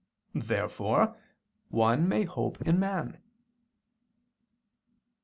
Therefore 0.33 1.15
one 1.69 2.09
may 2.09 2.23
hope 2.23 2.59
in 2.63 2.79
man. 2.79 3.19